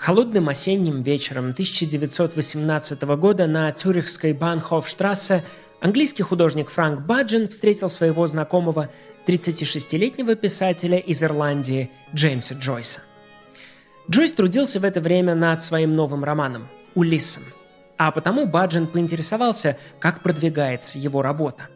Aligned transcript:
Холодным 0.00 0.48
осенним 0.48 1.02
вечером 1.02 1.50
1918 1.50 3.02
года 3.02 3.46
на 3.46 3.70
Цюрихской 3.70 4.32
Банхофштрассе 4.32 5.44
английский 5.78 6.22
художник 6.22 6.70
Франк 6.70 7.00
Баджин 7.00 7.50
встретил 7.50 7.90
своего 7.90 8.26
знакомого 8.26 8.88
36-летнего 9.26 10.36
писателя 10.36 10.96
из 10.96 11.22
Ирландии 11.22 11.90
Джеймса 12.14 12.54
Джойса. 12.54 13.00
Джойс 14.10 14.32
трудился 14.32 14.80
в 14.80 14.84
это 14.84 15.02
время 15.02 15.34
над 15.34 15.62
своим 15.62 15.94
новым 15.94 16.24
романом 16.24 16.68
«Улиссом», 16.94 17.42
а 17.98 18.10
потому 18.10 18.46
Баджин 18.46 18.86
поинтересовался, 18.86 19.76
как 19.98 20.22
продвигается 20.22 20.98
его 20.98 21.20
работа. 21.20 21.68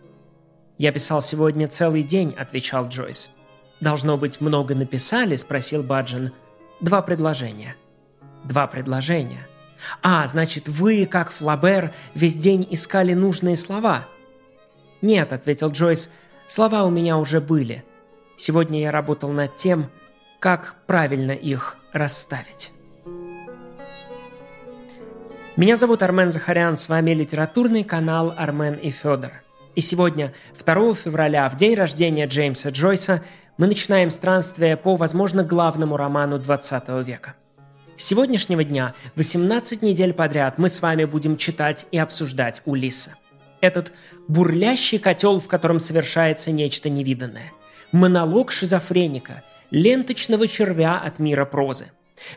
«Я 0.79 0.93
писал 0.93 1.21
сегодня 1.21 1.69
целый 1.69 2.03
день»,— 2.03 2.35
отвечал 2.39 2.89
Джойс. 2.89 3.29
«Должно 3.81 4.17
быть, 4.17 4.41
много 4.41 4.75
написали?»— 4.75 5.37
спросил 5.37 5.83
Баджин. 5.83 6.33
«Два 6.81 7.03
предложения». 7.03 7.77
Два 8.45 8.67
предложения. 8.67 9.47
А, 10.03 10.27
значит, 10.27 10.69
вы, 10.69 11.07
как 11.07 11.31
Флабер, 11.31 11.93
весь 12.15 12.35
день 12.35 12.67
искали 12.71 13.15
нужные 13.15 13.57
слова? 13.57 14.07
Нет, 15.03 15.33
ответил 15.33 15.71
Джойс, 15.71 16.11
слова 16.47 16.85
у 16.85 16.91
меня 16.91 17.19
уже 17.19 17.41
были. 17.41 17.85
Сегодня 18.37 18.81
я 18.81 18.91
работал 18.91 19.31
над 19.31 19.57
тем, 19.57 19.91
как 20.41 20.77
правильно 20.87 21.33
их 21.33 21.77
расставить. 21.93 22.73
Меня 25.57 25.77
зовут 25.77 26.03
Армен 26.03 26.31
Захарян, 26.31 26.77
с 26.77 26.89
вами 26.89 27.13
литературный 27.13 27.85
канал 27.85 28.35
Армен 28.37 28.75
и 28.75 28.91
Федор. 28.91 29.33
И 29.75 29.81
сегодня, 29.81 30.33
2 30.65 30.95
февраля, 30.95 31.49
в 31.49 31.57
день 31.57 31.75
рождения 31.75 32.27
Джеймса 32.27 32.71
Джойса, 32.71 33.23
мы 33.57 33.69
начинаем 33.69 34.11
странствие 34.11 34.77
по, 34.77 34.97
возможно, 34.97 35.45
главному 35.45 35.97
роману 35.97 36.39
20 36.39 36.89
века– 37.07 37.35
с 37.97 38.03
сегодняшнего 38.03 38.65
дня 38.65 38.95
18 39.15 39.83
недель 39.83 40.13
подряд 40.13 40.59
мы 40.59 40.69
с 40.69 40.83
вами 40.83 41.05
будем 41.05 41.37
читать 41.37 41.87
и 41.93 41.99
обсуждать 41.99 42.61
Улисса. 42.65 43.15
Этот 43.61 43.93
бурлящий 44.27 44.99
котел, 44.99 45.39
в 45.39 45.47
котором 45.47 45.79
совершается 45.79 46.51
нечто 46.51 46.91
невиданное. 46.91 47.53
Монолог 47.93 48.51
шизофреника, 48.51 49.45
ленточного 49.71 50.49
червя 50.49 50.99
от 50.99 51.19
мира 51.19 51.45
прозы. 51.45 51.87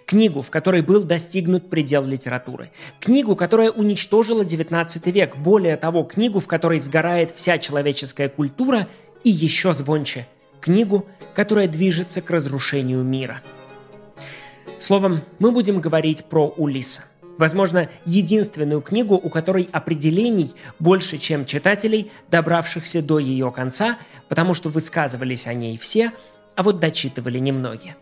Книгу, 0.06 0.42
в 0.42 0.50
которой 0.50 0.82
был 0.82 1.04
достигнут 1.04 1.70
предел 1.70 2.06
литературы. 2.06 2.72
Книгу, 3.00 3.36
которая 3.36 3.72
уничтожила 3.72 4.46
19 4.46 5.08
век. 5.08 5.38
Более 5.38 5.78
того, 5.78 6.04
книгу, 6.04 6.40
в 6.40 6.48
которой 6.48 6.80
сгорает 6.80 7.32
вся 7.32 7.58
человеческая 7.58 8.30
культура 8.30 8.88
и 9.24 9.30
еще 9.30 9.74
звонче. 9.74 10.28
Книгу, 10.62 11.08
которая 11.36 11.68
движется 11.68 12.22
к 12.22 12.30
разрушению 12.30 13.04
мира– 13.04 13.42
Словом, 14.80 15.24
мы 15.40 15.52
будем 15.52 15.82
говорить 15.82 16.26
про 16.26 16.48
Улиса. 16.56 17.04
Возможно, 17.38 17.90
единственную 18.06 18.82
книгу, 18.82 19.16
у 19.16 19.30
которой 19.30 19.70
определений 19.72 20.54
больше, 20.80 21.18
чем 21.18 21.46
читателей, 21.46 22.12
добравшихся 22.30 23.02
до 23.02 23.20
ее 23.20 23.52
конца, 23.52 23.98
потому 24.30 24.54
что 24.54 24.70
высказывались 24.70 25.48
о 25.48 25.54
ней 25.54 25.78
все, 25.78 26.12
а 26.56 26.64
вот 26.64 26.80
дочитывали 26.80 27.40
немногие. 27.40 27.96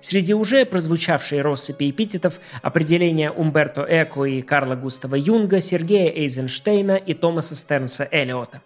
Среди 0.00 0.32
уже 0.34 0.64
прозвучавшей 0.64 1.40
россыпи 1.40 1.90
эпитетов 1.90 2.40
определения 2.62 3.32
Умберто 3.32 3.84
Эко 3.88 4.24
и 4.24 4.42
Карла 4.42 4.76
Густава 4.76 5.16
Юнга, 5.16 5.60
Сергея 5.60 6.10
Эйзенштейна 6.10 6.96
и 6.96 7.14
Томаса 7.14 7.56
Стернса 7.56 8.08
Эллиота. 8.10 8.62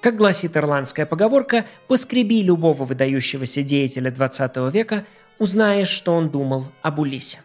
Как 0.00 0.16
гласит 0.16 0.56
ирландская 0.56 1.04
поговорка, 1.04 1.66
«поскреби 1.86 2.42
любого 2.42 2.84
выдающегося 2.84 3.62
деятеля 3.62 4.10
20 4.10 4.72
века, 4.72 5.04
узнаешь, 5.40 5.88
что 5.88 6.14
он 6.14 6.30
думал 6.30 6.66
об 6.82 7.00
Улисе. 7.00 7.40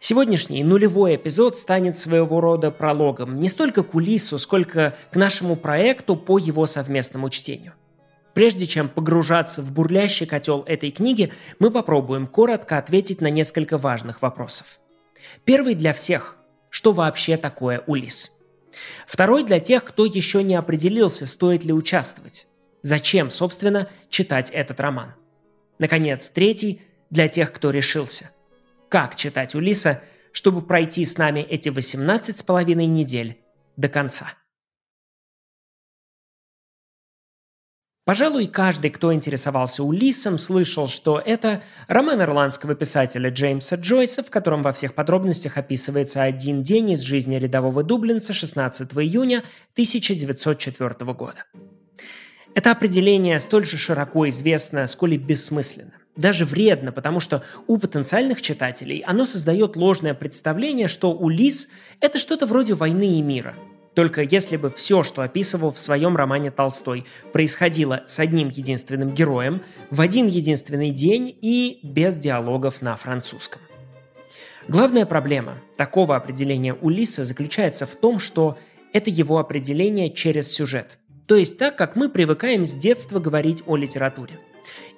Сегодняшний 0.00 0.62
нулевой 0.62 1.16
эпизод 1.16 1.58
станет 1.58 1.98
своего 1.98 2.40
рода 2.40 2.70
прологом 2.70 3.40
не 3.40 3.48
столько 3.48 3.82
к 3.82 3.94
Улису, 3.96 4.38
сколько 4.38 4.94
к 5.10 5.16
нашему 5.16 5.56
проекту 5.56 6.14
по 6.16 6.38
его 6.38 6.66
совместному 6.66 7.30
чтению. 7.30 7.74
Прежде 8.32 8.68
чем 8.68 8.88
погружаться 8.88 9.60
в 9.60 9.72
бурлящий 9.72 10.24
котел 10.24 10.62
этой 10.66 10.92
книги, 10.92 11.32
мы 11.58 11.72
попробуем 11.72 12.28
коротко 12.28 12.78
ответить 12.78 13.20
на 13.20 13.28
несколько 13.28 13.76
важных 13.76 14.22
вопросов. 14.22 14.78
Первый 15.44 15.74
для 15.74 15.92
всех– 15.92 16.36
что 16.70 16.92
вообще 16.92 17.36
такое 17.36 17.82
Улис? 17.88 18.30
Второй 19.06 19.42
для 19.42 19.58
тех, 19.58 19.82
кто 19.82 20.04
еще 20.04 20.44
не 20.44 20.54
определился, 20.54 21.26
стоит 21.26 21.64
ли 21.64 21.72
участвовать. 21.72 22.46
Зачем, 22.82 23.30
собственно, 23.30 23.88
читать 24.10 24.50
этот 24.50 24.78
роман– 24.78 25.14
Наконец, 25.78 26.30
третий 26.30 26.82
для 27.10 27.28
тех, 27.28 27.52
кто 27.52 27.70
решился. 27.70 28.30
Как 28.88 29.16
читать 29.16 29.54
Улиса, 29.54 30.02
чтобы 30.32 30.62
пройти 30.62 31.04
с 31.04 31.18
нами 31.18 31.40
эти 31.40 31.68
18 31.68 32.38
с 32.38 32.42
половиной 32.42 32.86
недель 32.86 33.38
до 33.76 33.88
конца? 33.88 34.34
Пожалуй, 38.08 38.46
каждый, 38.46 38.90
кто 38.90 39.12
интересовался 39.12 39.84
Улиссом, 39.84 40.38
слышал, 40.38 40.88
что 40.88 41.22
это 41.22 41.62
роман 41.88 42.22
ирландского 42.22 42.74
писателя 42.74 43.28
Джеймса 43.28 43.76
Джойса, 43.76 44.22
в 44.22 44.30
котором 44.30 44.62
во 44.62 44.72
всех 44.72 44.94
подробностях 44.94 45.58
описывается 45.58 46.22
один 46.22 46.62
день 46.62 46.92
из 46.92 47.00
жизни 47.00 47.36
рядового 47.36 47.82
дублинца 47.82 48.32
16 48.32 48.94
июня 48.94 49.44
1904 49.74 51.12
года. 51.12 51.44
Это 52.58 52.72
определение 52.72 53.38
столь 53.38 53.64
же 53.64 53.78
широко 53.78 54.28
известно, 54.30 54.84
сколь 54.88 55.14
и 55.14 55.16
бессмысленно. 55.16 55.92
Даже 56.16 56.44
вредно, 56.44 56.90
потому 56.90 57.20
что 57.20 57.44
у 57.68 57.78
потенциальных 57.78 58.42
читателей 58.42 58.98
оно 59.06 59.26
создает 59.26 59.76
ложное 59.76 60.12
представление, 60.12 60.88
что 60.88 61.12
Улис– 61.12 61.68
это 62.00 62.18
что-то 62.18 62.46
вроде 62.46 62.74
войны 62.74 63.16
и 63.16 63.22
мира. 63.22 63.54
Только 63.94 64.22
если 64.22 64.56
бы 64.56 64.70
все, 64.70 65.04
что 65.04 65.22
описывал 65.22 65.70
в 65.70 65.78
своем 65.78 66.16
романе 66.16 66.50
Толстой, 66.50 67.06
происходило 67.32 68.02
с 68.06 68.18
одним 68.18 68.48
единственным 68.48 69.14
героем, 69.14 69.62
в 69.90 70.00
один 70.00 70.26
единственный 70.26 70.90
день 70.90 71.38
и 71.40 71.78
без 71.84 72.18
диалогов 72.18 72.82
на 72.82 72.96
французском. 72.96 73.62
Главная 74.66 75.06
проблема 75.06 75.58
такого 75.76 76.16
определения 76.16 76.74
Улиса 76.74 77.24
заключается 77.24 77.86
в 77.86 77.94
том, 77.94 78.18
что 78.18 78.58
это 78.92 79.10
его 79.10 79.38
определение 79.38 80.12
через 80.12 80.50
сюжет– 80.50 80.98
то 81.28 81.36
есть 81.36 81.58
так, 81.58 81.76
как 81.76 81.94
мы 81.94 82.08
привыкаем 82.08 82.64
с 82.64 82.72
детства 82.72 83.20
говорить 83.20 83.62
о 83.66 83.76
литературе. 83.76 84.40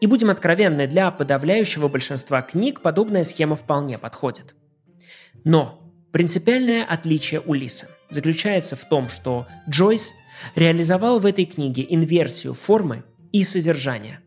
И 0.00 0.06
будем 0.06 0.30
откровенны, 0.30 0.86
для 0.86 1.10
подавляющего 1.10 1.88
большинства 1.88 2.41
книг 2.41 2.82
подобная 2.82 3.24
схема 3.24 3.56
вполне 3.56 3.98
подходит. 3.98 4.54
Но 5.42 5.92
принципиальное 6.12 6.84
отличие 6.84 7.40
Улиса 7.40 7.88
заключается 8.10 8.76
в 8.76 8.84
том, 8.84 9.08
что 9.08 9.48
Джойс 9.69 10.14
реализовал 10.54 11.19
в 11.19 11.26
этой 11.26 11.46
книге 11.46 11.84
инверсию 11.88 12.54
формы 12.54 13.02
и 13.32 13.42
содержания. 13.42 14.20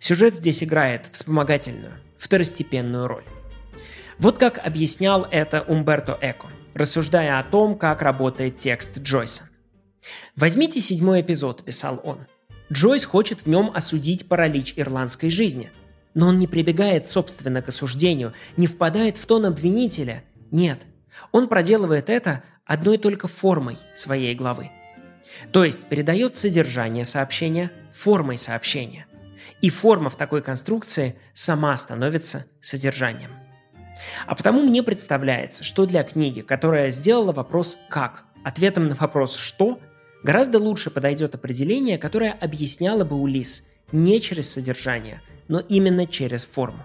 Сюжет 0.00 0.34
здесь 0.34 0.62
играет 0.62 1.06
вспомогательную, 1.12 1.94
второстепенную 2.18 3.08
роль. 3.08 3.24
Вот 4.18 4.36
как 4.36 4.58
объяснял 4.58 5.26
это 5.30 5.62
Умберто 5.62 6.18
Эко, 6.20 6.48
рассуждая 6.74 7.38
о 7.38 7.42
том, 7.42 7.78
как 7.78 8.02
работает 8.02 8.58
текст 8.58 8.98
Джойса. 8.98 9.48
«Возьмите 10.36 10.80
седьмой 10.80 11.20
эпизод»,– 11.20 11.64
писал 11.64 12.00
он. 12.02 12.26
Джойс 12.72 13.04
хочет 13.04 13.40
в 13.40 13.46
нем 13.46 13.70
осудить 13.74 14.28
паралич 14.28 14.74
ирландской 14.76 15.30
жизни. 15.30 15.70
Но 16.14 16.28
он 16.28 16.38
не 16.38 16.46
прибегает, 16.46 17.06
собственно, 17.06 17.62
к 17.62 17.68
осуждению, 17.68 18.34
не 18.56 18.66
впадает 18.66 19.16
в 19.16 19.26
тон 19.26 19.46
обвинителя. 19.46 20.24
Нет, 20.50 20.80
он 21.32 21.48
проделывает 21.48 22.10
это 22.10 22.42
одной 22.64 22.98
только 22.98 23.28
формой 23.28 23.78
своей 23.94 24.34
главы. 24.34 24.70
То 25.52 25.64
есть 25.64 25.86
передает 25.86 26.36
содержание 26.36 27.04
сообщения 27.04 27.70
формой 27.94 28.36
сообщения. 28.36 29.06
И 29.60 29.70
форма 29.70 30.10
в 30.10 30.16
такой 30.16 30.42
конструкции 30.42 31.16
сама 31.32 31.76
становится 31.76 32.46
содержанием. 32.60 33.30
А 34.26 34.34
потому 34.34 34.62
мне 34.62 34.82
представляется, 34.82 35.64
что 35.64 35.86
для 35.86 36.02
книги, 36.04 36.40
которая 36.40 36.90
сделала 36.90 37.32
вопрос 37.32 37.78
«как», 37.88 38.24
ответом 38.44 38.88
на 38.88 38.94
вопрос 38.94 39.36
«что», 39.36 39.80
Гораздо 40.22 40.58
лучше 40.58 40.90
подойдет 40.90 41.34
определение, 41.34 41.98
которое 41.98 42.32
объясняло 42.32 43.04
бы 43.04 43.16
Улис 43.16 43.64
не 43.90 44.20
через 44.20 44.50
содержание, 44.50 45.20
но 45.48 45.60
именно 45.60 46.06
через 46.06 46.44
форму. 46.44 46.84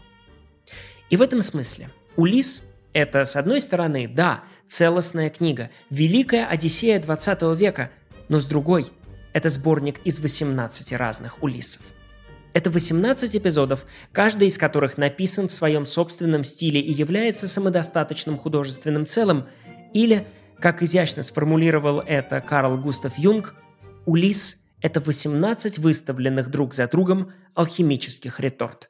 И 1.10 1.18
в 1.18 1.22
этом 1.22 1.42
смысле 1.42 1.89
Улис– 2.16 2.63
это, 2.94 3.24
с 3.25 3.36
одной 3.36 3.62
стороны, 3.62 4.07
да, 4.07 4.44
целостная 4.68 5.30
книга, 5.30 5.69
великая 5.89 6.48
Одиссея 6.48 7.00
20 7.00 7.57
века, 7.57 7.92
но 8.28 8.39
с 8.39 8.45
другой– 8.45 8.88
это 9.34 9.50
сборник 9.50 10.00
из 10.04 10.19
18 10.19 10.94
разных 10.94 11.44
Улисов. 11.44 11.84
Это 12.54 12.72
18 12.72 13.36
эпизодов, 13.36 13.86
каждый 14.12 14.48
из 14.48 14.57
которых 14.57 14.98
написан 14.98 15.48
в 15.48 15.54
своем 15.54 15.86
собственном 15.86 16.44
стиле 16.44 16.81
и 16.81 16.92
является 16.92 17.48
самодостаточным 17.48 18.39
художественным 18.39 19.06
целым, 19.06 19.48
или 19.94 20.25
как 20.59 20.81
изящно 20.81 21.24
сформулировал 21.24 22.00
это 22.00 22.42
Карл 22.42 22.77
Густав 22.77 23.18
Юнг, 23.18 23.56
Улис– 24.06 24.57
это 24.81 25.00
18 25.00 25.80
выставленных 25.80 26.50
друг 26.50 26.74
за 26.74 26.88
другом 26.88 27.33
алхимических 27.56 28.39
реторт. 28.39 28.89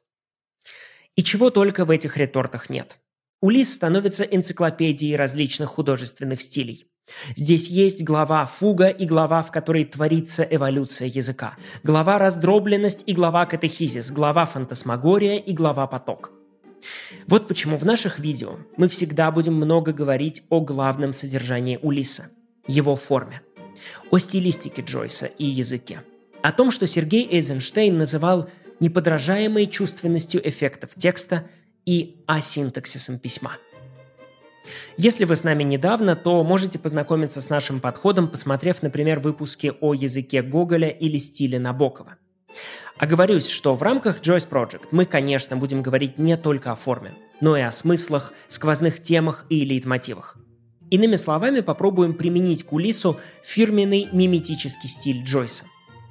И 1.16 1.24
чего 1.24 1.50
только 1.50 1.86
в 1.86 1.92
этих 1.92 2.18
ретортах 2.18 2.70
нет. 2.70 2.98
Улис 3.42 3.74
становится 3.74 4.24
энциклопедией 4.24 5.16
различных 5.16 5.70
художественных 5.70 6.42
стилей. 6.42 6.86
Здесь 7.36 7.68
есть 7.70 8.04
глава 8.04 8.46
«Фуга» 8.46 8.90
и 8.90 9.06
глава, 9.06 9.42
в 9.42 9.52
которой 9.52 9.86
творится 9.86 10.44
эволюция 10.44 11.08
языка, 11.08 11.56
глава 11.84 12.20
«Раздробленность» 12.20 13.04
и 13.06 13.14
глава 13.14 13.46
«Катехизис», 13.46 14.12
глава 14.12 14.46
«Фантасмагория» 14.46 15.38
и 15.38 15.54
глава 15.54 15.88
«Поток». 15.88 16.37
Вот 17.28 17.48
почему 17.48 17.78
в 17.78 17.86
наших 17.86 18.20
видео 18.20 18.60
мы 18.78 18.88
всегда 18.88 19.32
будем 19.32 19.56
много 19.56 19.94
говорить 19.94 20.44
о 20.50 20.62
главном 20.62 21.14
содержании 21.14 21.80
Улиса, 21.82 22.30
его 22.68 22.96
форме, 22.96 23.42
о 24.12 24.18
стилистике 24.18 24.82
Джойса 24.82 25.26
и 25.26 25.46
языке, 25.46 26.02
о 26.42 26.52
том, 26.52 26.72
что 26.72 26.88
Сергей 26.88 27.28
Эйзенштейн 27.30 27.98
называл 27.98 28.50
неподражаемой 28.80 29.68
чувственностью 29.68 30.48
эффектов 30.48 30.92
текста 30.96 31.48
и 31.86 32.24
асинтаксисом 32.28 33.20
письма– 33.20 33.58
если 34.98 35.26
вы 35.26 35.36
с 35.36 35.44
нами 35.44 35.64
недавно, 35.64 36.16
то 36.16 36.44
можете 36.44 36.80
познакомиться 36.80 37.42
с 37.42 37.50
нашим 37.50 37.80
подходом, 37.80 38.28
посмотрев, 38.28 38.82
например, 38.82 39.20
выпуски 39.20 39.74
о 39.80 39.94
языке 39.94 40.42
Гоголя 40.42 40.90
или 40.90 41.18
стиле 41.18 41.60
Набокова. 41.60 42.16
Оговорюсь, 43.00 43.48
что 43.48 43.76
в 43.76 43.84
рамках 43.84 44.22
Joyce 44.22 44.50
Project 44.50 44.88
мы, 44.90 45.06
конечно, 45.06 45.56
будем 45.56 45.84
говорить 45.84 46.18
не 46.18 46.36
только 46.36 46.72
о 46.72 46.76
форме, 46.76 47.14
но 47.42 47.56
и 47.56 47.62
о 47.62 47.72
смыслах, 47.72 48.34
сквозных 48.48 49.04
темах 49.04 49.46
и 49.50 49.64
лейтмотивах. 49.64 50.38
Иными 50.90 51.16
словами, 51.16 51.60
попробуем 51.60 52.16
применить 52.16 52.64
к 52.64 52.74
Улису 52.74 53.20
фирменный 53.44 54.08
миметический 54.12 54.90
стиль 54.90 55.24
Джойса 55.24 55.66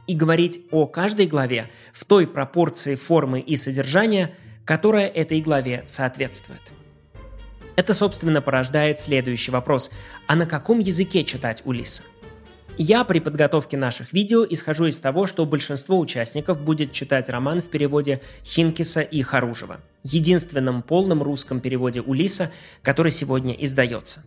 и 0.06 0.14
говорить 0.14 0.60
о 0.70 0.86
каждой 0.86 1.26
главе 1.26 1.70
в 1.92 2.04
той 2.04 2.26
пропорции 2.26 2.94
формы 2.94 3.40
и 3.40 3.56
содержания, 3.56 4.34
которая 4.64 5.08
этой 5.08 5.40
главе 5.40 5.82
соответствует. 5.88 6.60
Это, 7.74 7.94
собственно, 7.94 8.40
порождает 8.40 9.00
следующий 9.00 9.50
вопрос. 9.50 9.90
А 10.28 10.36
на 10.36 10.46
каком 10.46 10.78
языке 10.78 11.24
читать 11.24 11.62
Улиса? 11.64 12.02
Я 12.78 13.04
при 13.04 13.20
подготовке 13.20 13.78
наших 13.78 14.12
видео 14.12 14.44
исхожу 14.44 14.84
из 14.84 15.00
того, 15.00 15.26
что 15.26 15.46
большинство 15.46 15.98
участников 15.98 16.60
будет 16.60 16.92
читать 16.92 17.30
роман 17.30 17.60
в 17.60 17.70
переводе 17.70 18.20
Хинкиса 18.44 19.00
и 19.00 19.22
Харужева, 19.22 19.80
единственном 20.02 20.82
полном 20.82 21.22
русском 21.22 21.60
переводе 21.60 22.02
Улиса, 22.02 22.52
который 22.82 23.12
сегодня 23.12 23.54
издается. 23.54 24.24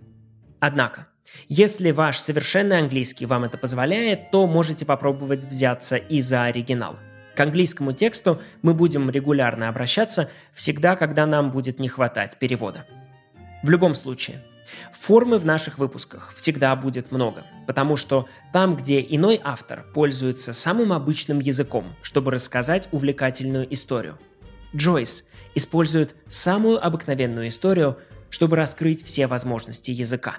Однако, 0.59 1.07
если 1.47 1.91
ваш 1.91 2.17
совершенный 2.17 2.79
английский 2.79 3.27
вам 3.27 3.43
это 3.43 3.59
позволяет, 3.59 4.31
то 4.31 4.47
можете 4.47 4.83
попробовать 4.83 5.45
взяться 5.45 5.97
и 5.97 6.19
за 6.21 6.45
оригинал. 6.45 6.97
К 7.35 7.41
английскому 7.41 7.93
тексту 7.93 8.41
мы 8.63 8.73
будем 8.73 9.11
регулярно 9.11 9.69
обращаться 9.69 10.29
всегда, 10.53 10.95
когда 10.95 11.27
нам 11.27 11.51
будет 11.51 11.79
не 11.79 11.87
хватать 11.87 12.39
перевода. 12.39 12.87
В 13.61 13.69
любом 13.69 13.93
случае, 13.93 14.41
формы 14.93 15.39
в 15.39 15.45
наших 15.45 15.77
выпусках 15.77 16.33
всегда 16.35 16.75
будет 16.75 17.11
много, 17.11 17.45
потому 17.67 17.95
что 17.95 18.27
там, 18.53 18.75
где 18.75 19.01
иной 19.01 19.39
автор 19.43 19.85
пользуется 19.93 20.53
самым 20.53 20.93
обычным 20.93 21.39
языком, 21.39 21.95
чтобы 22.01 22.31
рассказать 22.31 22.89
увлекательную 22.91 23.71
историю, 23.73 24.19
Джойс 24.75 25.25
использует 25.55 26.15
самую 26.27 26.85
обыкновенную 26.85 27.47
историю, 27.47 27.97
чтобы 28.29 28.55
раскрыть 28.55 29.03
все 29.03 29.27
возможности 29.27 29.91
языка. 29.91 30.37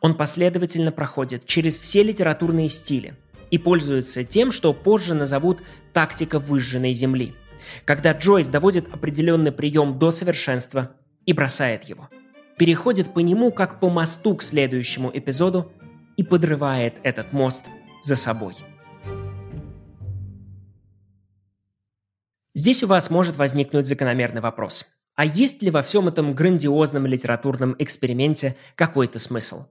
Он 0.00 0.16
последовательно 0.16 0.92
проходит 0.92 1.46
через 1.46 1.76
все 1.76 2.02
литературные 2.02 2.68
стили 2.68 3.14
и 3.50 3.58
пользуется 3.58 4.24
тем, 4.24 4.50
что 4.50 4.72
позже 4.72 5.14
назовут 5.14 5.62
«тактика 5.92 6.38
выжженной 6.38 6.92
земли», 6.92 7.34
когда 7.84 8.12
Джойс 8.12 8.48
доводит 8.48 8.92
определенный 8.92 9.52
прием 9.52 9.98
до 9.98 10.10
совершенства 10.10 10.92
и 11.24 11.32
бросает 11.32 11.84
его– 11.84 12.08
переходит 12.56 13.12
по 13.12 13.20
нему 13.20 13.52
как 13.52 13.80
по 13.80 13.90
мосту 13.90 14.34
к 14.36 14.42
следующему 14.42 15.10
эпизоду 15.12 15.72
и 16.16 16.24
подрывает 16.24 16.96
этот 17.02 17.32
мост 17.32 17.66
за 18.02 18.16
собой. 18.16 18.56
Здесь 22.54 22.82
у 22.82 22.86
вас 22.86 23.10
может 23.10 23.36
возникнуть 23.36 23.86
закономерный 23.86 24.40
вопрос. 24.40 24.86
А 25.14 25.24
есть 25.24 25.62
ли 25.62 25.70
во 25.70 25.82
всем 25.82 26.08
этом 26.08 26.34
грандиозном 26.34 27.06
литературном 27.06 27.76
эксперименте 27.78 28.56
какой-то 28.74 29.18
смысл? 29.18 29.66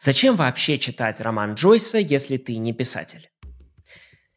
Зачем 0.00 0.36
вообще 0.36 0.78
читать 0.78 1.20
роман 1.20 1.54
Джойса, 1.54 1.98
если 1.98 2.36
ты 2.36 2.56
не 2.56 2.72
писатель? 2.72 3.30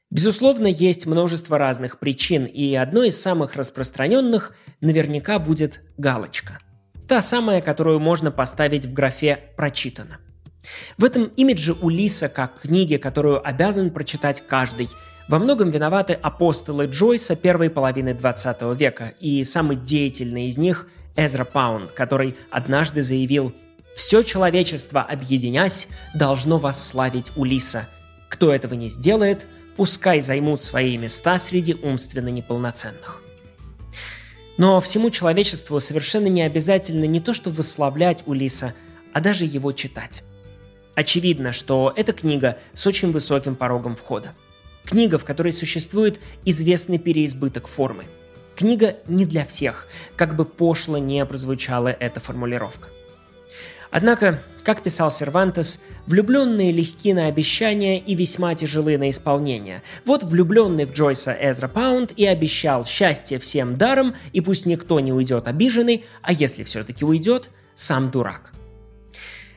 Безусловно, 0.10 0.68
есть 0.68 1.06
множество 1.06 1.58
разных 1.58 1.98
причин, 1.98 2.46
и 2.46 2.76
одной 2.76 3.08
из 3.08 3.20
самых 3.20 3.56
распространенных 3.56 4.56
наверняка 4.80 5.40
будет 5.40 5.82
галочка– 5.98 6.60
Та 7.08 7.22
самая, 7.22 7.62
которую 7.62 8.00
можно 8.00 8.32
поставить 8.32 8.86
в 8.86 8.94
графе 8.94 9.40
«прочитано». 9.56 10.20
В 10.98 11.04
этом 11.04 11.26
имидже 11.26 11.74
Улиса 11.74 12.30
как 12.30 12.62
книги, 12.62 12.96
которую 12.96 13.46
обязан 13.46 13.92
прочитать 13.92 14.42
каждый, 14.48 14.90
во 15.28 15.40
многом 15.40 15.72
виноваты 15.72 16.14
апостолы 16.14 16.86
Джойса 16.86 17.36
первой 17.36 17.70
половины 17.70 18.14
20 18.14 18.62
века, 18.78 19.14
и 19.20 19.44
самый 19.44 19.76
деятельный 19.78 20.48
из 20.48 20.58
них– 20.58 20.88
Эзра 21.16 21.46
Паунд, 21.46 21.92
который 21.92 22.36
однажды 22.50 23.02
заявил 23.02 23.54
«Все 23.96 24.24
человечество, 24.24 25.02
объединясь, 25.02 25.88
должно 26.14 26.58
восславить 26.58 27.32
Улиса. 27.36 27.88
Кто 28.30 28.54
этого 28.54 28.74
не 28.74 28.90
сделает, 28.90 29.48
пускай 29.78 30.22
займут 30.22 30.62
свои 30.62 30.98
места 30.98 31.38
среди 31.40 31.76
умственно 31.76 32.30
неполноценных». 32.30 33.23
Но 34.58 34.80
всему 34.80 35.10
человечеству 35.10 35.80
совершенно 35.80 36.28
не 36.28 36.44
обязательно 36.44 37.06
не 37.06 37.20
то 37.20 37.34
что 37.34 37.50
восславлять 37.50 38.24
Улиса, 38.28 38.74
а 39.12 39.20
даже 39.20 39.46
его 39.46 39.72
читать. 39.72 40.24
Очевидно, 40.96 41.52
что 41.52 41.92
эта 41.96 42.14
книга 42.14 42.60
с 42.74 42.86
очень 42.86 43.12
высоким 43.12 43.56
порогом 43.56 43.96
входа. 43.96 44.34
Книга, 44.86 45.18
в 45.18 45.26
которой 45.26 45.52
существует 45.52 46.20
известный 46.46 47.00
переизбыток 47.00 47.68
формы. 47.68 48.06
Книга 48.56 48.98
не 49.08 49.26
для 49.26 49.46
всех, 49.46 49.88
как 50.16 50.36
бы 50.36 50.46
пошло 50.46 51.00
не 51.00 51.26
прозвучала 51.26 51.88
эта 51.88 52.20
формулировка. 52.20 52.90
Однако, 53.90 54.44
как 54.64 54.82
писал 54.82 55.12
Сервантес, 55.12 55.80
влюбленные 56.08 56.72
легки 56.72 57.14
на 57.14 57.28
обещания 57.28 58.00
и 58.00 58.16
весьма 58.16 58.56
тяжелы 58.56 58.98
на 58.98 59.10
исполнение. 59.10 59.84
Вот 60.06 60.24
влюбленный 60.24 60.86
в 60.86 60.94
Джойса 60.94 61.36
Эзра 61.40 61.68
Паунд 61.68 62.12
и 62.16 62.26
обещал 62.26 62.86
счастье 62.86 63.40
всем 63.40 63.78
даром, 63.78 64.16
и 64.32 64.42
пусть 64.42 64.66
никто 64.66 65.00
не 65.00 65.14
уйдет 65.14 65.48
обиженный, 65.48 66.06
а 66.22 66.34
если 66.34 66.64
все-таки 66.64 67.06
уйдет, 67.06 67.50
сам 67.76 68.12
дурак. 68.12 68.54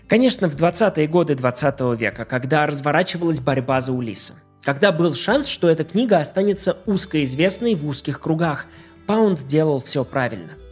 Конечно, 0.09 0.49
в 0.49 0.55
20-е 0.55 1.07
годы 1.09 1.35
20 1.35 1.99
века, 1.99 2.25
когда 2.25 2.67
разворачивалась 2.67 3.41
борьба 3.41 3.81
за 3.81 3.93
Улиса, 3.93 4.35
когда 4.63 4.93
был 4.93 5.15
шанс, 5.15 5.47
что 5.47 5.69
эта 5.69 5.85
книга 5.85 6.19
останется 6.19 6.79
узкоизвестной 6.87 7.75
в 7.75 7.87
узких 7.87 8.21
кругах, 8.21 8.67
Паунд 9.07 9.47
делал 9.47 9.81
все 9.81 10.05
правильно– 10.05 10.53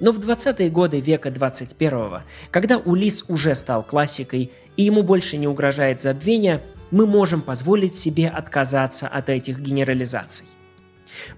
но 0.00 0.12
в 0.12 0.18
20-е 0.18 0.70
годы 0.70 1.00
века 1.00 1.28
21-го, 1.28 2.22
когда 2.50 2.78
Улис 2.78 3.24
уже 3.28 3.54
стал 3.54 3.82
классикой 3.82 4.50
и 4.76 4.82
ему 4.82 5.02
больше 5.02 5.36
не 5.36 5.46
угрожает 5.46 6.00
забвение, 6.00 6.62
мы 6.90 7.06
можем 7.06 7.42
позволить 7.42 7.94
себе 7.94 8.28
отказаться 8.28 9.06
от 9.06 9.28
этих 9.28 9.60
генерализаций. 9.60 10.46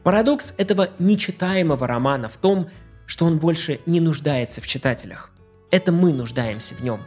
Парадокс 0.02 0.54
этого 0.57 0.90
нечитаемого 0.99 1.87
романа 1.87 2.28
в 2.28 2.37
том, 2.37 2.71
что 3.07 3.26
он 3.26 3.38
больше 3.38 3.81
не 3.85 4.00
нуждается 4.00 4.61
в 4.61 4.66
читателях. 4.66 5.31
Это 5.71 5.90
мы 5.92 6.12
нуждаемся 6.12 6.75
в 6.75 6.83
нем. 6.83 7.00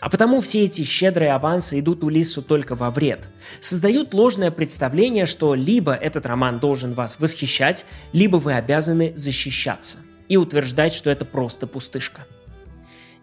А 0.00 0.08
потому 0.08 0.40
все 0.40 0.64
эти 0.64 0.84
щедрые 0.84 1.32
авансы 1.32 1.80
идут 1.80 2.04
Улиссу 2.04 2.42
только 2.42 2.76
во 2.76 2.90
вред. 2.90 3.28
Создают 3.60 4.14
ложное 4.14 4.52
представление, 4.52 5.26
что 5.26 5.54
либо 5.54 5.92
этот 5.92 6.26
роман 6.26 6.60
должен 6.60 6.94
вас 6.94 7.18
восхищать, 7.18 7.84
либо 8.12 8.36
вы 8.36 8.54
обязаны 8.54 9.12
защищаться– 9.16 9.98
и 10.28 10.36
утверждать, 10.36 10.92
что 10.92 11.10
это 11.10 11.24
просто 11.24 11.66
пустышка. 11.66 12.26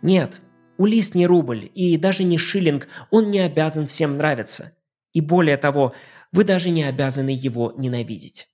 Нет, 0.01 0.41
Улис 0.77 1.13
не 1.13 1.27
рубль 1.27 1.69
и 1.73 1.97
даже 1.97 2.23
не 2.23 2.37
шиллинг, 2.37 2.87
он 3.09 3.29
не 3.29 3.39
обязан 3.39 3.87
всем 3.87 4.17
нравиться. 4.17 4.75
И 5.13 5.21
более 5.21 5.57
того, 5.57 5.93
вы 6.31 6.43
даже 6.43 6.69
не 6.69 6.83
обязаны 6.83 7.29
его 7.29 7.73
ненавидеть. 7.77 8.47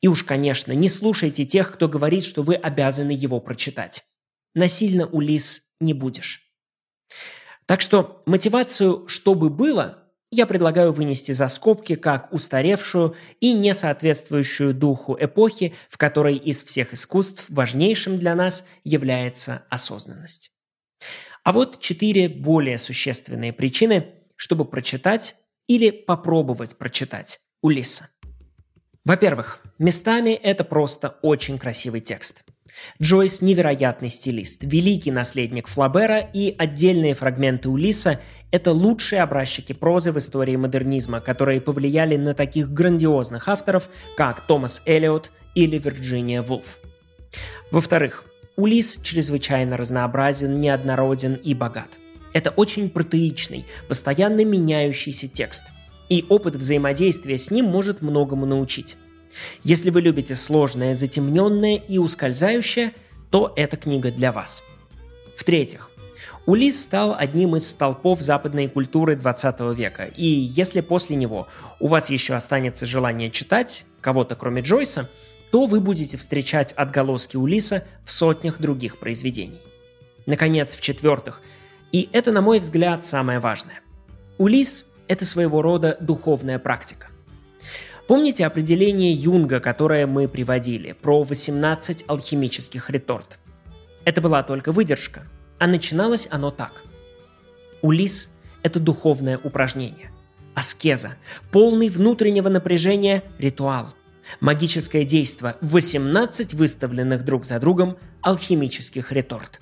И 0.00 0.08
уж, 0.08 0.24
конечно, 0.24 0.72
не 0.72 0.88
слушайте 0.88 1.46
тех, 1.46 1.72
кто 1.72 1.88
говорит, 1.88 2.24
что 2.24 2.42
вы 2.42 2.54
обязаны 2.54 3.12
его 3.12 3.40
прочитать. 3.40 4.04
Насильно 4.54 5.06
Улис 5.06 5.62
не 5.80 5.94
будешь. 5.94 6.52
Так 7.66 7.80
что 7.80 8.22
мотивацию 8.26 9.06
«что 9.08 9.34
бы 9.34 9.48
было» 9.48 10.01
я 10.32 10.46
предлагаю 10.46 10.92
вынести 10.92 11.30
за 11.32 11.46
скобки 11.48 11.94
как 11.94 12.32
устаревшую 12.32 13.14
и 13.40 13.52
не 13.52 13.74
соответствующую 13.74 14.72
духу 14.74 15.16
эпохи, 15.20 15.74
в 15.90 15.98
которой 15.98 16.36
из 16.36 16.64
всех 16.64 16.94
искусств 16.94 17.44
важнейшим 17.50 18.18
для 18.18 18.34
нас 18.34 18.66
является 18.82 19.62
осознанность. 19.68 20.50
А 21.44 21.52
вот 21.52 21.80
четыре 21.80 22.30
более 22.30 22.78
существенные 22.78 23.52
причины, 23.52 24.06
чтобы 24.36 24.64
прочитать 24.64 25.36
или 25.68 25.90
попробовать 25.90 26.78
прочитать 26.78 27.40
Улиса. 27.60 28.08
Во-первых, 29.04 29.60
местами 29.78 30.30
это 30.30 30.64
просто 30.64 31.18
очень 31.20 31.58
красивый 31.58 32.00
текст. 32.00 32.44
Джойс– 33.00 33.40
невероятный 33.42 34.08
стилист, 34.08 34.62
великий 34.64 35.10
наследник 35.10 35.68
Флабера, 35.68 36.18
и 36.18 36.54
отдельные 36.56 37.14
фрагменты 37.14 37.68
Улиса– 37.68 38.20
это 38.50 38.72
лучшие 38.72 39.22
образчики 39.22 39.72
прозы 39.72 40.12
в 40.12 40.18
истории 40.18 40.56
модернизма, 40.56 41.20
которые 41.20 41.60
повлияли 41.60 42.16
на 42.16 42.34
таких 42.34 42.70
грандиозных 42.70 43.48
авторов, 43.48 43.88
как 44.16 44.46
Томас 44.46 44.82
Эллиот 44.86 45.30
или 45.54 45.78
Вирджиния 45.78 46.42
Вулф. 46.42 46.78
Во-вторых, 47.70 48.24
Улис 48.56 48.98
чрезвычайно 49.02 49.76
разнообразен, 49.76 50.60
неоднороден 50.60 51.34
и 51.34 51.54
богат. 51.54 51.98
Это 52.34 52.50
очень 52.50 52.90
протеичный, 52.90 53.66
постоянно 53.88 54.44
меняющийся 54.44 55.28
текст. 55.28 55.66
И 56.08 56.24
опыт 56.28 56.56
взаимодействия 56.56 57.38
с 57.38 57.50
ним 57.50 57.66
может 57.66 58.02
многому 58.02 58.44
научить. 58.44 58.96
Если 59.62 59.90
вы 59.90 60.00
любите 60.00 60.36
сложное, 60.36 60.94
затемненное 60.94 61.76
и 61.76 61.98
ускользающее, 61.98 62.92
то 63.30 63.52
эта 63.56 63.76
книга 63.76 64.10
для 64.10 64.32
вас. 64.32 64.62
В-третьих, 65.36 65.90
Улис 66.44 66.82
стал 66.82 67.14
одним 67.16 67.56
из 67.56 67.68
столпов 67.68 68.20
западной 68.20 68.68
культуры 68.68 69.14
20 69.14 69.60
века, 69.76 70.04
и 70.04 70.26
если 70.26 70.80
после 70.80 71.14
него 71.16 71.46
у 71.78 71.86
вас 71.88 72.10
еще 72.10 72.34
останется 72.34 72.84
желание 72.84 73.30
читать 73.30 73.84
кого-то 74.00 74.34
кроме 74.34 74.62
Джойса, 74.62 75.08
то 75.52 75.66
вы 75.66 75.80
будете 75.80 76.16
встречать 76.16 76.72
отголоски 76.72 77.36
Улиса 77.36 77.84
в 78.04 78.10
сотнях 78.10 78.58
других 78.58 78.98
произведений. 78.98 79.60
Наконец, 80.26 80.74
в-четвертых, 80.74 81.42
и 81.92 82.08
это, 82.12 82.32
на 82.32 82.40
мой 82.40 82.58
взгляд, 82.58 83.04
самое 83.04 83.38
важное. 83.38 83.80
Улис– 84.38 84.86
это 85.08 85.24
своего 85.24 85.62
рода 85.62 85.96
духовная 86.00 86.58
практика. 86.58 87.08
Помните 88.08 88.44
определение 88.46 89.12
Юнга, 89.12 89.60
которое 89.60 90.06
мы 90.06 90.26
приводили, 90.26 90.92
про 90.92 91.22
18 91.22 92.04
алхимических 92.08 92.90
реторт? 92.90 93.38
Это 94.04 94.20
была 94.20 94.42
только 94.42 94.72
выдержка, 94.72 95.28
а 95.58 95.68
начиналось 95.68 96.26
оно 96.30 96.50
так. 96.50 96.82
Улис– 97.80 98.30
это 98.64 98.80
духовное 98.80 99.38
упражнение. 99.38 100.10
Аскеза, 100.54 101.16
полный 101.52 101.88
внутреннего 101.88 102.48
напряжения 102.48 103.22
ритуал. 103.38 103.94
Магическое 104.40 105.04
действо 105.04 105.56
18 105.60 106.54
выставленных 106.54 107.24
друг 107.24 107.44
за 107.44 107.60
другом 107.60 107.98
алхимических 108.20 109.12
реторт. 109.12 109.60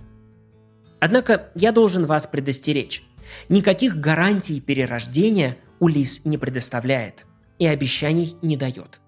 Однако 0.98 1.50
я 1.54 1.72
должен 1.72 2.06
вас 2.06 2.26
предостеречь. 2.26 3.04
Никаких 3.50 3.96
гарантий 3.96 4.60
перерождения 4.60 5.58
Улис 5.78 6.22
не 6.24 6.38
предоставляет– 6.38 7.26
и 7.60 7.66
обещаний 7.66 8.36
не 8.42 8.56
дает. 8.56 8.98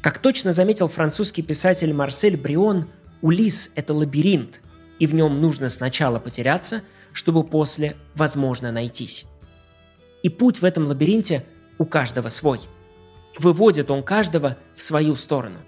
Как 0.00 0.18
точно 0.18 0.54
заметил 0.54 0.88
французский 0.88 1.42
писатель 1.42 1.92
Марсель 1.92 2.38
Брион, 2.38 2.88
Улис– 3.20 3.70
это 3.74 3.92
лабиринт, 3.92 4.62
и 4.98 5.06
в 5.06 5.14
нем 5.14 5.42
нужно 5.42 5.68
сначала 5.68 6.18
потеряться, 6.18 6.82
чтобы 7.12 7.44
после, 7.44 7.96
возможно, 8.14 8.72
найтись. 8.72 9.26
И 10.22 10.28
путь 10.28 10.62
в 10.62 10.64
этом 10.64 10.86
лабиринте 10.86 11.44
у 11.78 11.84
каждого 11.84 12.28
свой. 12.28 12.60
Выводит 13.38 13.90
он 13.90 14.02
каждого 14.02 14.56
в 14.74 14.82
свою 14.82 15.16
сторону. 15.16 15.58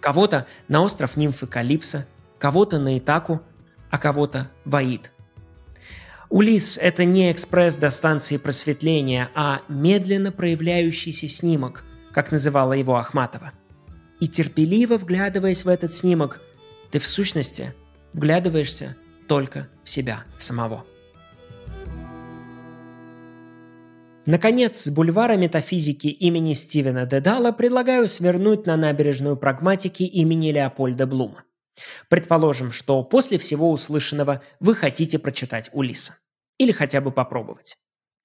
Кого-то 0.00 0.46
на 0.68 0.82
остров 0.82 1.16
нимфы 1.16 1.46
Калипса, 1.46 2.06
кого-то 2.38 2.78
на 2.78 2.98
Итаку, 2.98 3.40
а 3.90 3.98
кого-то 3.98 4.50
в 4.64 4.74
Аид– 4.76 5.11
Улис– 6.32 6.78
это 6.82 7.04
не 7.04 7.30
экспресс 7.30 7.76
до 7.76 7.90
станции 7.90 8.38
просветления, 8.38 9.28
а 9.34 9.60
медленно 9.68 10.32
проявляющийся 10.32 11.28
снимок, 11.28 11.84
как 12.10 12.32
называла 12.32 12.72
его 12.72 12.96
Ахматова. 12.96 13.52
И 14.18 14.28
терпеливо 14.28 14.96
вглядываясь 14.96 15.66
в 15.66 15.68
этот 15.68 15.92
снимок, 15.92 16.40
ты 16.90 17.00
в 17.00 17.06
сущности 17.06 17.74
вглядываешься 18.14 18.96
только 19.28 19.68
в 19.84 19.90
себя 19.90 20.24
самого. 20.38 20.86
Наконец, 24.24 24.84
с 24.84 24.88
бульвара 24.88 25.36
метафизики 25.36 26.06
имени 26.06 26.54
Стивена 26.54 27.04
Дедала 27.04 27.52
предлагаю 27.52 28.08
свернуть 28.08 28.64
на 28.64 28.78
набережную 28.78 29.36
прагматики 29.36 30.04
имени 30.04 30.50
Леопольда 30.50 31.06
Блума. 31.06 31.44
Предположим, 32.08 32.72
что 32.72 33.02
после 33.02 33.36
всего 33.36 33.70
услышанного 33.70 34.42
вы 34.60 34.74
хотите 34.74 35.18
прочитать 35.18 35.68
Улиса. 35.72 36.14
Или 36.58 36.72
хотя 36.72 37.00
бы 37.00 37.10
попробовать. 37.10 37.76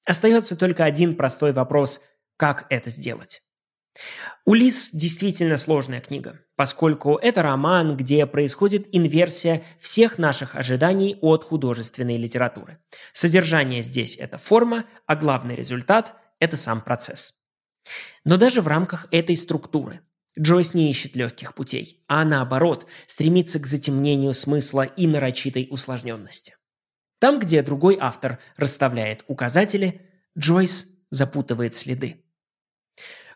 Остается 0.05 0.55
только 0.55 0.85
один 0.85 1.15
простой 1.15 1.51
вопрос– 1.53 2.01
как 2.37 2.67
это 2.69 2.89
сделать? 2.91 3.41
«Улис» 4.45 4.91
действительно 4.91 5.57
сложная 5.57 6.01
книга, 6.01 6.39
поскольку 6.55 7.15
это 7.15 7.41
роман, 7.41 7.97
где 7.97 8.25
происходит 8.25 8.87
инверсия 8.91 9.63
всех 9.79 10.17
наших 10.17 10.55
ожиданий 10.55 11.17
от 11.21 11.43
художественной 11.43 12.17
литературы. 12.17 12.77
Содержание 13.11 13.81
здесь– 13.81 14.15
это 14.19 14.37
форма, 14.37 14.85
а 15.05 15.15
главный 15.15 15.55
результат– 15.55 16.15
это 16.39 16.57
сам 16.57 16.81
процесс. 16.81 17.33
Но 18.23 18.37
даже 18.37 18.61
в 18.61 18.67
рамках 18.67 19.07
этой 19.11 19.35
структуры 19.35 20.01
Джойс 20.39 20.73
не 20.73 20.89
ищет 20.91 21.15
легких 21.15 21.55
путей, 21.55 22.03
а 22.07 22.23
наоборот, 22.23 22.85
стремится 23.07 23.59
к 23.59 23.65
затемнению 23.65 24.33
смысла 24.33 24.83
и 24.83 25.07
нарочитой 25.07 25.67
усложненности. 25.71 26.55
Там, 27.19 27.39
где 27.39 27.61
другой 27.61 27.97
автор 27.99 28.39
расставляет 28.57 29.23
указатели, 29.27 30.01
Джойс 30.37 30.87
запутывает 31.09 31.73
следы. 31.73 32.23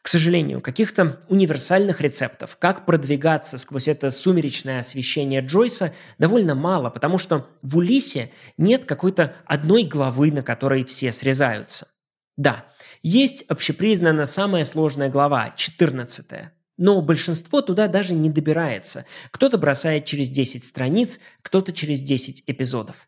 К 0.02 0.08
сожалению, 0.08 0.62
каких-то 0.62 1.22
универсальных 1.30 2.02
рецептов, 2.02 2.58
как 2.58 2.88
продвигаться 2.88 3.60
сквозь 3.60 3.88
это 3.88 4.10
сумеречное 4.10 4.80
освещение 4.80 5.42
Джойса, 5.42 5.94
довольно 6.18 6.56
мало, 6.56 6.90
потому 6.90 7.20
что 7.20 7.48
в 7.62 7.78
Улисе 7.78 8.32
нет 8.58 8.86
какой-то 8.86 9.36
одной 9.46 9.84
главы, 9.84 10.32
на 10.32 10.42
которой 10.42 10.86
все 10.86 11.12
срезаются. 11.12 11.88
Да, 12.36 12.66
есть 13.04 13.44
общепризнанно 13.48 14.26
самая 14.26 14.66
сложная 14.66 15.10
глава, 15.10 15.54
14 15.56 16.52
но 16.78 17.00
большинство 17.00 17.62
туда 17.62 17.88
даже 17.88 18.16
не 18.16 18.32
добирается. 18.32 19.06
Кто-то 19.30 19.60
бросает 19.60 20.06
через 20.06 20.32
10 20.32 20.64
страниц, 20.64 21.20
кто-то 21.44 21.74
через 21.74 22.02
10 22.02 22.46
эпизодов. 22.48 23.08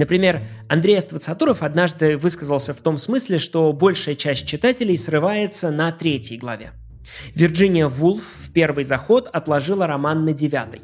Например, 0.00 0.40
Андрей 0.66 0.96
Аствацатуров 0.96 1.62
однажды 1.62 2.16
высказался 2.16 2.72
в 2.72 2.78
том 2.78 2.96
смысле, 2.96 3.38
что 3.38 3.70
большая 3.74 4.14
часть 4.14 4.46
читателей 4.46 4.96
срывается 4.96 5.70
на 5.70 5.92
третьей 5.92 6.38
главе. 6.38 6.72
Вирджиния 7.34 7.86
Вулф 7.86 8.22
в 8.22 8.50
первый 8.50 8.84
заход 8.84 9.28
отложила 9.30 9.86
роман 9.86 10.24
на 10.24 10.32
девятой. 10.32 10.80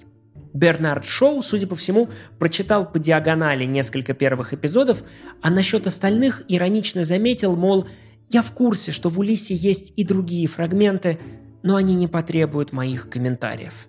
Бернард 0.53 1.07
Шоу, 1.07 1.43
судя 1.43 1.67
по 1.67 1.77
всему, 1.77 2.11
прочитал 2.39 2.93
по 2.93 2.99
диагонали 2.99 3.65
несколько 3.65 4.13
первых 4.13 4.53
эпизодов, 4.53 5.03
а 5.41 5.49
насчет 5.49 5.87
остальных 5.87 6.43
иронично 6.49 7.03
заметил, 7.05 7.57
мол, 7.57 7.89
«Я 8.29 8.43
в 8.43 8.53
курсе, 8.53 8.93
что 8.93 9.09
в 9.09 9.19
Улисе 9.19 9.55
есть 9.55 9.95
и 9.97 10.05
другие 10.05 10.47
фрагменты, 10.47 11.19
но 11.63 11.77
они 11.77 11.95
не 11.95 12.07
потребуют 12.07 12.73
моих 12.73 13.09
комментариев». 13.09 13.89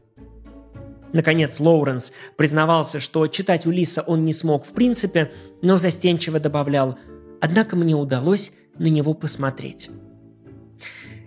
Наконец, 1.14 1.60
Лоуренс 1.60 2.12
признавался, 2.36 3.00
что 3.00 3.28
читать 3.28 3.66
Улиса 3.66 4.02
он 4.02 4.26
не 4.26 4.34
смог 4.34 4.66
в 4.66 4.74
принципе, 4.74 5.32
но 5.62 5.78
застенчиво 5.78 6.40
добавлял 6.40 6.98
«Однако 7.40 7.76
мне 7.76 7.96
удалось 7.96 8.52
на 8.78 8.88
него 8.88 9.14
посмотреть». 9.14 9.90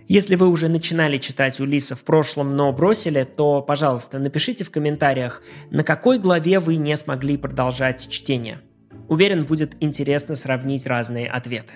Если 0.07 0.35
вы 0.35 0.49
уже 0.49 0.67
начинали 0.67 1.17
читать 1.19 1.61
Улиса 1.61 1.95
в 1.95 2.03
прошлом, 2.03 2.57
но 2.57 2.73
бросили, 2.73 3.23
то, 3.23 3.61
пожалуйста, 3.61 4.19
напишите 4.19 4.65
в 4.65 4.69
комментариях, 4.69 5.41
на 5.69 5.85
какой 5.85 6.19
главе 6.19 6.59
вы 6.59 6.75
не 6.75 6.97
смогли 6.97 7.37
продолжать 7.37 8.09
чтение. 8.09 8.59
Уверен, 9.07 9.45
будет 9.45 9.77
интересно 9.79 10.35
сравнить 10.35 10.85
разные 10.85 11.29
ответы. 11.29 11.75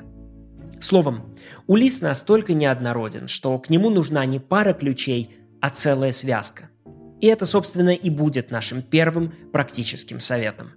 Словом, 0.82 1.34
Улис 1.66 2.02
настолько 2.02 2.54
неоднороден, 2.54 3.30
что 3.30 3.58
к 3.58 3.70
нему 3.70 3.90
нужна 3.90 4.26
не 4.26 4.40
пара 4.40 4.74
ключей, 4.74 5.38
а 5.62 5.70
целая 5.70 6.12
связка. 6.12 6.70
И 7.22 7.28
это, 7.28 7.46
собственно, 7.46 7.92
и 7.92 8.10
будет 8.10 8.52
нашим 8.52 8.82
первым 8.82 9.34
практическим 9.52 10.20
советом. 10.20 10.74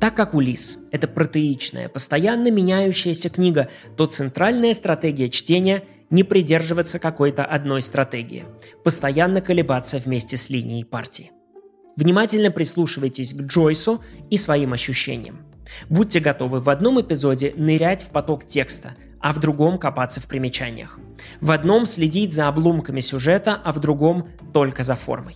Так 0.00 0.16
как 0.16 0.34
Улис– 0.34 0.78
это 0.92 1.08
протеичная, 1.08 1.88
постоянно 1.88 2.50
меняющаяся 2.50 3.30
книга, 3.30 3.70
то 3.96 4.06
центральная 4.06 4.74
стратегия 4.74 5.30
чтения– 5.30 5.84
не 6.10 6.22
придерживаться 6.22 6.98
какой-то 6.98 7.44
одной 7.44 7.82
стратегии, 7.82 8.44
постоянно 8.84 9.40
колебаться 9.40 9.98
вместе 9.98 10.36
с 10.36 10.48
линией 10.48 10.84
партии. 10.84 11.32
Внимательно 11.96 12.50
прислушивайтесь 12.50 13.34
к 13.34 13.42
Джойсу 13.42 14.02
и 14.30 14.36
своим 14.36 14.72
ощущениям. 14.72 15.46
Будьте 15.88 16.20
готовы 16.20 16.60
в 16.60 16.68
одном 16.68 17.00
эпизоде 17.00 17.52
нырять 17.56 18.04
в 18.04 18.10
поток 18.10 18.46
текста, 18.46 18.94
а 19.24 19.32
в 19.32 19.40
другом 19.40 19.78
копаться 19.78 20.20
в 20.20 20.26
примечаниях. 20.26 20.98
В 21.40 21.50
одном 21.50 21.86
следить 21.86 22.34
за 22.34 22.46
обломками 22.46 23.00
сюжета, 23.00 23.58
а 23.64 23.72
в 23.72 23.80
другом 23.80 24.28
только 24.52 24.82
за 24.82 24.96
формой. 24.96 25.34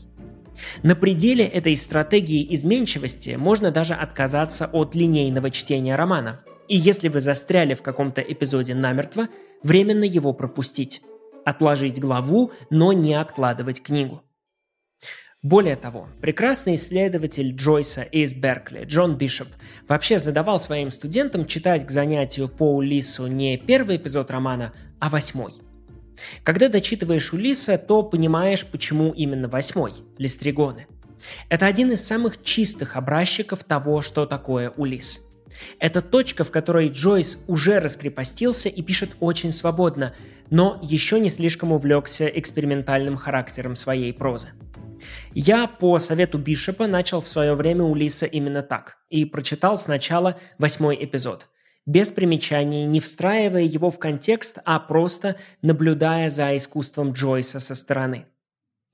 На 0.82 0.94
пределе 0.94 1.46
этой 1.46 1.74
стратегии 1.74 2.54
изменчивости 2.54 3.36
можно 3.38 3.70
даже 3.70 3.94
отказаться 3.94 4.66
от 4.66 4.94
линейного 4.94 5.50
чтения 5.50 5.96
романа. 5.96 6.42
И 6.68 6.76
если 6.76 7.08
вы 7.08 7.22
застряли 7.22 7.72
в 7.72 7.80
каком-то 7.80 8.20
эпизоде 8.20 8.74
намертво, 8.74 9.28
временно 9.62 10.04
его 10.04 10.34
пропустить. 10.34 11.00
Отложить 11.46 11.98
главу, 11.98 12.52
но 12.68 12.92
не 12.92 13.14
откладывать 13.14 13.82
книгу. 13.82 14.22
Более 15.42 15.76
того, 15.76 16.08
прекрасный 16.20 16.74
исследователь 16.74 17.54
Джойса 17.54 18.02
из 18.02 18.34
Беркли, 18.34 18.84
Джон 18.84 19.16
Бишоп, 19.16 19.46
вообще 19.86 20.18
задавал 20.18 20.58
своим 20.58 20.90
студентам 20.90 21.46
читать 21.46 21.86
к 21.86 21.92
занятию 21.92 22.48
по 22.48 22.74
Улису 22.74 23.28
не 23.28 23.56
первый 23.56 23.98
эпизод 23.98 24.32
романа, 24.32 24.72
а 24.98 25.08
восьмой. 25.08 25.52
Когда 26.42 26.68
дочитываешь 26.68 27.32
Улиса, 27.32 27.78
то 27.78 28.02
понимаешь, 28.02 28.66
почему 28.66 29.12
именно 29.12 29.46
восьмой– 29.46 29.92
Листригоны. 30.18 30.88
Это 31.48 31.66
один 31.66 31.92
из 31.92 32.04
самых 32.04 32.42
чистых 32.42 32.96
образчиков 32.96 33.62
того, 33.62 34.02
что 34.02 34.26
такое 34.26 34.70
Улис. 34.70 35.20
Это 35.78 36.02
точка, 36.02 36.42
в 36.42 36.50
которой 36.50 36.88
Джойс 36.88 37.38
уже 37.46 37.78
раскрепостился 37.78 38.68
и 38.68 38.82
пишет 38.82 39.10
очень 39.20 39.52
свободно, 39.52 40.14
но 40.50 40.80
еще 40.82 41.20
не 41.20 41.28
слишком 41.28 41.70
увлекся 41.70 42.26
экспериментальным 42.26 43.16
характером 43.16 43.76
своей 43.76 44.12
прозы. 44.12 44.48
Я 45.34 45.66
по 45.66 45.98
совету 45.98 46.38
Бишопа 46.38 46.86
начал 46.86 47.20
в 47.20 47.28
свое 47.28 47.54
время 47.54 47.84
Улиса 47.84 48.26
именно 48.26 48.62
так 48.62 48.98
и 49.10 49.24
прочитал 49.24 49.76
сначала 49.76 50.38
восьмой 50.58 50.96
эпизод, 51.04 51.48
без 51.86 52.08
примечаний, 52.08 52.86
не 52.86 53.00
встраивая 53.00 53.62
его 53.62 53.90
в 53.90 53.98
контекст, 53.98 54.58
а 54.64 54.78
просто 54.78 55.36
наблюдая 55.62 56.30
за 56.30 56.56
искусством 56.56 57.12
Джойса 57.12 57.60
со 57.60 57.74
стороны. 57.74 58.26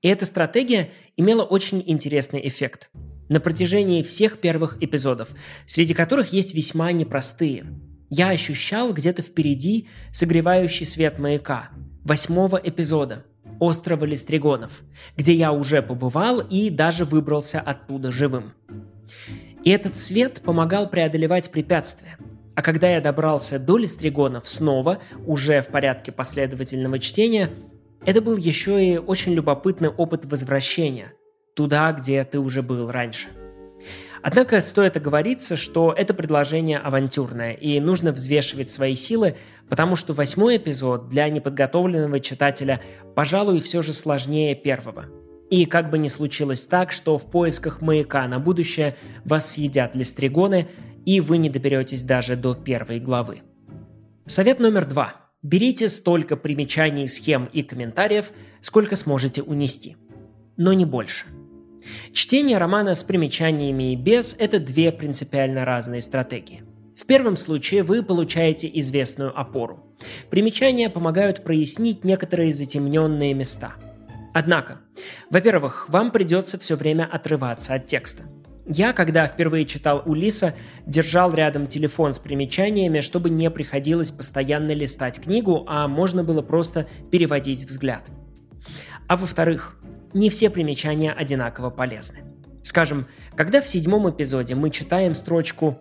И 0.01 0.07
эта 0.07 0.25
стратегия 0.25 0.91
имела 1.17 1.43
очень 1.43 1.83
интересный 1.85 2.45
эффект. 2.47 2.89
На 3.27 3.39
протяжении 3.39 4.03
всех 4.03 4.39
первых 4.39 4.77
эпизодов, 4.83 5.29
среди 5.65 5.93
которых 5.93 6.31
есть 6.31 6.53
весьма 6.53 6.91
непростые, 6.91 7.65
я 8.09 8.29
ощущал 8.29 8.93
где-то 8.93 9.23
впереди 9.23 9.87
согревающий 10.11 10.85
свет 10.85 11.17
маяка, 11.17 11.69
восьмого 12.03 12.61
эпизода– 12.63 13.25
острова 13.59 14.05
Листригонов, 14.05 14.81
где 15.15 15.33
я 15.33 15.51
уже 15.51 15.81
побывал 15.81 16.39
и 16.39 16.69
даже 16.69 17.05
выбрался 17.05 17.59
оттуда 17.59 18.11
живым. 18.11 18.53
И 19.63 19.69
этот 19.69 19.95
свет 19.95 20.41
помогал 20.41 20.89
преодолевать 20.89 21.51
препятствия. 21.51 22.17
А 22.55 22.61
когда 22.61 22.89
я 22.89 23.01
добрался 23.01 23.59
до 23.59 23.77
Листригонов 23.77 24.47
снова, 24.47 24.99
уже 25.25 25.61
в 25.61 25.67
порядке 25.67 26.11
последовательного 26.11 26.99
чтения, 26.99 27.49
это 28.05 28.21
был 28.21 28.37
еще 28.37 28.83
и 28.83 28.97
очень 28.97 29.33
любопытный 29.33 29.89
опыт 29.89 30.25
возвращения 30.25 31.13
туда, 31.55 31.91
где 31.93 32.23
ты 32.23 32.39
уже 32.39 32.61
был 32.61 32.91
раньше– 32.91 33.29
Однако 34.21 34.59
стоит 34.61 34.97
оговориться, 34.97 35.55
что 35.55 35.93
это 35.95 36.13
предложение 36.13 36.79
авантюрное, 36.79 37.53
и 37.53 37.79
нужно 37.79 38.11
взвешивать 38.11 38.71
свои 38.71 38.95
силы, 38.95 39.35
потому 39.69 39.95
что 39.95 40.13
восьмой 40.13 40.57
эпизод 40.57 41.09
для 41.09 41.29
неподготовленного 41.29 42.19
читателя, 42.19 42.81
пожалуй, 43.13 43.59
все 43.59 43.81
же 43.83 43.93
сложнее 43.93 44.55
первого. 44.55 45.05
И 45.51 45.65
как 45.65 45.91
бы 45.91 45.99
ни 45.99 46.07
случилось 46.07 46.65
так, 46.65 46.91
что 46.91 47.19
в 47.19 47.29
поисках 47.29 47.81
маяка 47.81 48.27
на 48.27 48.39
будущее 48.39 48.95
вас 49.25 49.51
съедят 49.51 49.95
листригоны, 49.95 50.67
и 51.05 51.21
вы 51.21 51.37
не 51.37 51.51
доберетесь 51.51 52.01
даже 52.01 52.35
до 52.35 52.55
первой 52.55 52.99
главы. 52.99 53.43
Совет 54.25 54.59
номер 54.59 54.85
два. 54.85 55.29
Берите 55.43 55.87
столько 55.87 56.35
примечаний, 56.35 57.07
схем 57.07 57.47
и 57.53 57.61
комментариев, 57.61 58.31
сколько 58.61 58.95
сможете 58.95 59.43
унести. 59.43 59.97
Но 60.57 60.73
не 60.73 60.85
больше– 60.85 61.27
Чтение 62.13 62.57
романа 62.57 62.95
с 62.95 63.03
примечаниями 63.03 63.93
и 63.93 63.95
без– 63.95 64.35
это 64.39 64.59
две 64.59 64.91
принципиально 64.91 65.65
разные 65.65 66.01
стратегии. 66.01 66.63
В 66.95 67.05
первом 67.05 67.35
случае 67.35 67.83
вы 67.83 68.03
получаете 68.03 68.69
известную 68.73 69.37
опору. 69.37 69.95
Примечания 70.29 70.89
помогают 70.89 71.43
прояснить 71.43 72.03
некоторые 72.03 72.53
затемненные 72.53 73.33
места. 73.33 73.73
Однако, 74.33 74.81
во-первых, 75.29 75.87
вам 75.89 76.11
придется 76.11 76.57
все 76.57 76.75
время 76.75 77.05
отрываться 77.05 77.73
от 77.73 77.87
текста. 77.87 78.23
Я, 78.67 78.93
когда 78.93 79.27
впервые 79.27 79.65
читал 79.65 80.01
Улиса, 80.05 80.55
держал 80.87 81.33
рядом 81.33 81.67
телефон 81.67 82.13
с 82.13 82.19
примечаниями, 82.19 83.01
чтобы 83.01 83.29
не 83.29 83.51
приходилось 83.51 84.11
постоянно 84.11 84.71
листать 84.71 85.21
книгу, 85.21 85.65
а 85.67 85.87
можно 85.87 86.23
было 86.23 86.41
просто 86.41 86.87
переводить 87.11 87.65
взгляд. 87.65 88.09
А 89.07 89.17
во-вторых, 89.17 89.77
не 90.15 90.29
все 90.29 90.49
примечания 90.49 91.13
одинаково 91.13 91.69
полезны. 91.69 92.23
Скажем, 92.63 93.05
когда 93.35 93.61
в 93.61 93.67
седьмом 93.67 94.09
эпизоде 94.09 94.55
мы 94.55 94.71
читаем 94.71 95.13
строчку 95.13 95.77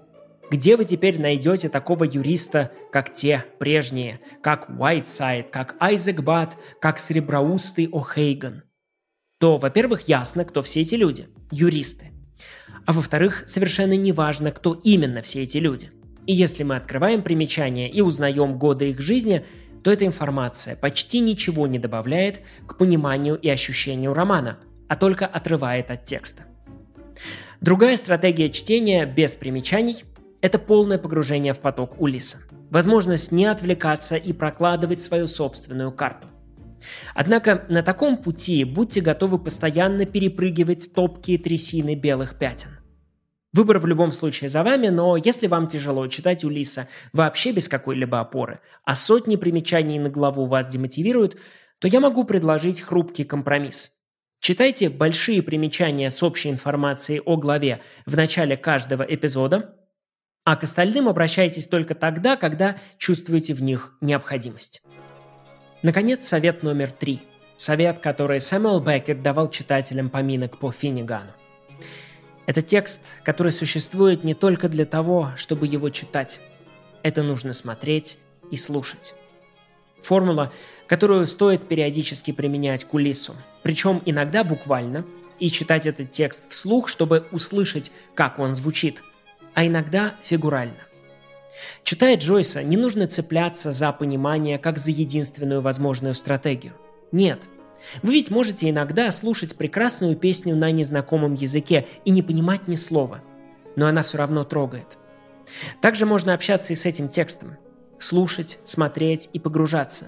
«Где 0.51 0.77
вы 0.77 0.85
теперь 0.85 1.18
найдете 1.18 1.70
такого 1.70 2.05
юриста, 2.05 2.70
как 2.92 3.14
те 3.14 3.47
прежние, 3.59 4.20
как 4.42 4.68
Уайтсайд, 4.68 5.49
как 5.51 5.77
Айзек 5.81 6.20
Бат, 6.20 6.59
как 6.81 6.99
Среброустый 6.99 7.87
О'Хейган?» 7.87 8.62
то, 9.38 9.57
во-первых, 9.59 10.09
ясно, 10.09 10.44
кто 10.44 10.62
все 10.62 10.83
эти 10.83 10.94
люди– 10.94 11.29
юристы. 11.51 12.12
А 12.87 12.92
во-вторых, 12.92 13.44
совершенно 13.47 13.97
не 13.97 14.12
важно, 14.12 14.53
кто 14.53 14.75
именно 14.75 15.23
все 15.23 15.42
эти 15.42 15.59
люди. 15.59 15.90
И 16.27 16.33
если 16.33 16.62
мы 16.62 16.77
открываем 16.77 17.23
примечания 17.23 17.88
и 17.88 18.01
узнаем 18.01 18.59
годы 18.59 18.90
их 18.90 19.01
жизни– 19.01 19.44
то 19.85 19.92
эта 19.92 20.07
информация 20.07 20.77
почти 20.77 21.20
ничего 21.20 21.66
не 21.66 21.79
добавляет 21.79 22.40
к 22.66 22.79
пониманию 22.79 23.37
и 23.37 23.51
ощущению 23.51 24.14
романа, 24.14 24.59
а 24.88 24.97
только 24.97 25.27
отрывает 25.27 25.90
от 25.90 26.07
текста. 26.07 26.44
Другая 27.61 27.97
стратегия 27.99 28.51
чтения 28.51 29.05
без 29.05 29.37
примечаний– 29.37 30.05
это 30.40 30.59
полное 30.59 30.99
погружение 30.99 31.53
в 31.53 31.59
поток 31.59 32.01
Улиса. 32.01 32.38
Возможность 32.70 33.31
не 33.31 33.44
отвлекаться 33.44 34.16
и 34.16 34.33
прокладывать 34.33 35.01
свою 35.01 35.27
собственную 35.27 35.92
карту. 35.92 36.29
Однако 37.14 37.64
на 37.68 37.83
таком 37.83 38.16
пути 38.16 38.64
будьте 38.64 39.03
готовы 39.03 39.38
постоянно 39.38 40.07
перепрыгивать 40.07 40.92
топкие 40.94 41.38
трясины 41.38 41.94
белых 41.94 42.38
пятен. 42.38 42.70
Выбор 43.55 43.79
в 43.79 43.87
любом 43.87 44.11
случае 44.11 44.51
за 44.51 44.64
вами, 44.64 44.88
но 44.88 45.17
если 45.17 45.47
вам 45.47 45.69
тяжело 45.69 46.09
читать 46.09 46.43
Улиса 46.43 46.88
вообще 47.12 47.53
без 47.53 47.69
какой-либо 47.69 48.19
опоры, 48.19 48.59
а 48.85 48.97
сотни 48.97 49.37
примечаний 49.37 50.01
на 50.01 50.11
главу 50.11 50.47
вас 50.47 50.67
демотивируют, 50.67 51.37
то 51.79 51.87
я 51.87 52.01
могу 52.01 52.25
предложить 52.25 52.81
хрупкий 52.81 53.23
компромисс. 53.23 53.93
Читайте 54.40 54.90
большие 54.90 55.40
примечания 55.40 56.11
с 56.11 56.21
общей 56.25 56.51
информацией 56.51 57.21
о 57.25 57.37
главе 57.37 57.81
в 58.07 58.17
начале 58.17 58.57
каждого 58.57 59.05
эпизода, 59.05 59.77
а 60.45 60.57
к 60.57 60.64
остальным 60.64 61.09
обращайтесь 61.09 61.69
только 61.69 61.95
тогда, 61.95 62.35
когда 62.35 62.77
чувствуете 62.99 63.55
в 63.55 63.62
них 63.62 63.97
необходимость. 64.01 64.83
Наконец, 65.83 66.27
совет 66.27 66.64
номер 66.64 66.90
три. 66.90 67.21
Совет, 67.57 68.01
который 68.01 68.40
Сэмюэл 68.40 68.81
Беккет 68.81 69.23
давал 69.23 69.49
читателям 69.49 70.11
поминок 70.11 70.59
по 70.59 70.73
Финнигану. 70.73 71.31
Это 72.46 72.61
текст, 72.61 73.00
который 73.22 73.52
существует 73.52 74.22
не 74.22 74.35
только 74.35 74.68
для 74.68 74.85
того, 74.85 75.30
чтобы 75.37 75.66
его 75.66 75.88
читать. 75.90 76.40
Это 77.02 77.22
нужно 77.22 77.52
смотреть 77.52 78.18
и 78.50 78.57
слушать. 78.57 79.14
Формула, 80.02 80.52
которую 80.87 81.26
стоит 81.26 81.66
периодически 81.66 82.30
применять 82.33 82.85
к 82.85 82.92
Улису, 82.92 83.35
причем 83.62 84.02
иногда 84.04 84.44
буквально, 84.44 85.07
и 85.40 85.50
читать 85.50 85.87
этот 85.87 86.12
текст 86.12 86.50
вслух, 86.50 86.88
чтобы 86.88 87.26
услышать, 87.33 87.90
как 88.14 88.38
он 88.38 88.52
звучит, 88.52 89.02
а 89.54 89.66
иногда 89.66 90.14
фигурально. 90.22 90.76
Читая 91.83 92.16
Джойса, 92.16 92.62
не 92.62 92.76
нужно 92.76 93.07
цепляться 93.09 93.72
за 93.72 93.90
понимание 93.92 94.59
как 94.59 94.78
за 94.78 94.90
единственную 94.90 95.62
возможную 95.62 96.14
стратегию. 96.14 96.74
Нет– 97.11 97.40
вы 98.03 98.14
ведь 98.14 98.31
можете 98.31 98.70
иногда 98.70 99.11
слушать 99.11 99.57
прекрасную 99.57 100.16
песню 100.16 100.57
на 100.57 100.70
незнакомом 100.70 101.35
языке 101.35 101.87
и 102.05 102.11
не 102.11 102.23
понимать 102.23 102.68
ни 102.68 102.75
слова, 102.75 103.23
но 103.77 103.87
она 103.87 104.03
все 104.03 104.18
равно 104.18 104.44
трогает. 104.44 104.99
Также 105.81 106.07
можно 106.07 106.35
общаться 106.35 106.73
и 106.73 106.77
с 106.77 106.87
этим 106.87 107.09
текстом. 107.09 107.57
Слушать, 107.99 108.59
смотреть 108.64 109.31
и 109.33 109.38
погружаться. 109.38 110.07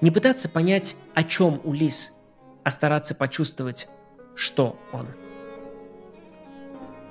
Не 0.00 0.10
пытаться 0.10 0.48
понять, 0.48 0.96
о 1.14 1.22
чем 1.22 1.60
Улис, 1.64 2.12
а 2.64 2.70
стараться 2.70 3.14
почувствовать, 3.14 3.88
что 4.34 4.78
он. 4.92 5.06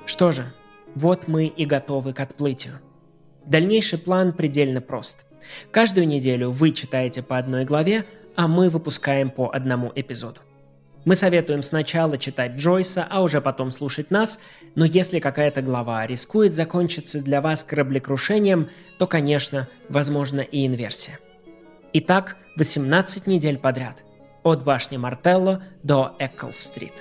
Что 0.05 0.31
же, 0.31 0.53
вот 0.93 1.27
мы 1.27 1.47
и 1.47 1.65
готовы 1.65 2.13
к 2.13 2.19
отплытию. 2.19 2.79
Дальнейший 3.45 3.99
план 3.99 4.33
предельно 4.33 4.81
прост. 4.81 5.25
Каждую 5.71 6.07
неделю 6.07 6.51
вы 6.51 6.71
читаете 6.71 7.21
по 7.21 7.37
одной 7.37 7.65
главе, 7.65 8.05
а 8.35 8.47
мы 8.47 8.69
выпускаем 8.69 9.29
по 9.29 9.49
одному 9.53 9.91
эпизоду. 9.95 10.41
Мы 11.05 11.15
советуем 11.15 11.61
сначала 11.61 12.17
читать 12.17 12.53
Джойса, 12.53 13.05
а 13.07 13.21
уже 13.21 13.39
потом 13.39 13.69
слушать 13.69 14.09
нас, 14.09 14.39
но 14.73 14.85
если 14.85 15.19
какая-то 15.19 15.61
глава 15.61 16.05
рискует 16.07 16.53
закончиться 16.53 17.21
для 17.21 17.41
вас 17.41 17.63
кораблекрушением, 17.63 18.69
то, 18.97 19.05
конечно, 19.05 19.67
возможно 19.87 20.41
и 20.41 20.65
инверсия. 20.65 21.19
Итак, 21.93 22.37
18 22.57 23.27
недель 23.27 23.59
подряд. 23.59 24.03
От 24.43 24.63
башни 24.63 24.97
Мартелло 24.97 25.63
до 25.83 26.15
Экклс-стрит. 26.17 26.93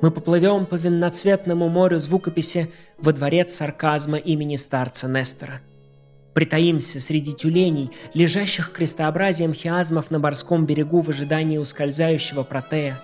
Мы 0.00 0.10
поплывем 0.10 0.66
по 0.66 0.74
винноцветному 0.74 1.68
морю 1.68 1.98
звукописи 1.98 2.70
во 2.98 3.12
дворец 3.12 3.54
сарказма 3.54 4.18
имени 4.18 4.56
старца 4.56 5.06
Нестора– 5.06 5.60
Притаимся 6.34 6.98
среди 6.98 7.32
тюленей, 7.32 7.90
лежащих 8.12 8.72
крестообразием 8.72 9.54
хиазмов 9.54 10.10
на 10.10 10.18
морском 10.18 10.66
берегу 10.66 11.00
в 11.00 11.10
ожидании 11.10 11.58
ускользающего 11.58 12.42
протея. 12.42 13.00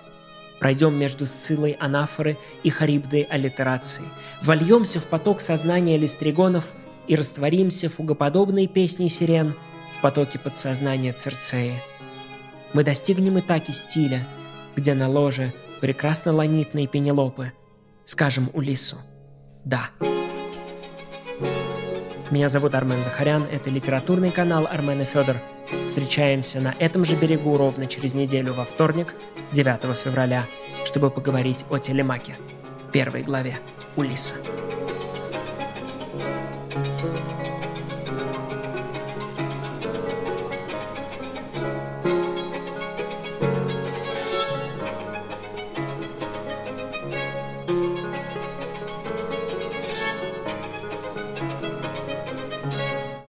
Пройдем 0.59 0.93
между 0.93 1.25
Сцилой 1.25 1.71
анафоры 1.71 2.37
и 2.63 2.69
Харибдой 2.69 3.23
аллитерации. 3.23 4.03
Вольемся 4.43 4.99
в 4.99 5.05
поток 5.05 5.41
сознания 5.41 5.97
листригонов 5.97 6.65
и 7.07 7.15
растворимся 7.15 7.89
фугоподобной 7.89 8.67
песней 8.67 9.09
сирен 9.09 9.55
в 9.97 10.01
потоке 10.01 10.37
подсознания 10.37 11.13
Церцеи. 11.13 11.73
Мы 12.73 12.83
достигнем 12.83 13.39
Итаки 13.39 13.71
стиля, 13.71 14.27
где 14.75 14.93
на 14.93 15.09
ложе 15.09 15.53
прекрасно 15.79 16.33
ланитные 16.33 16.87
Пенелопы. 16.87 17.53
Скажем 18.05 18.49
Улису 18.53 18.97
«Да». 19.65 19.89
Меня 22.31 22.47
зовут 22.47 22.73
Армен 22.75 23.03
Захарян, 23.03 23.43
это 23.51 23.69
литературный 23.69 24.31
канал 24.31 24.65
Армена 24.65 25.03
Федор. 25.03 25.35
Встречаемся 25.85 26.61
на 26.61 26.73
этом 26.79 27.03
же 27.03 27.17
берегу 27.17 27.57
ровно 27.57 27.87
через 27.87 28.13
неделю 28.13 28.53
во 28.53 28.63
вторник, 28.63 29.13
9 29.51 29.97
февраля, 29.97 30.45
чтобы 30.85 31.09
поговорить 31.09 31.65
о 31.69 31.77
Телемаке, 31.77 32.37
первой 32.93 33.23
главе 33.23 33.57
Улиса. 33.97 34.35